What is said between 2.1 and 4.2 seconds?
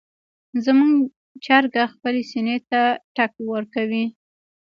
سینې ته ټک ورکوي.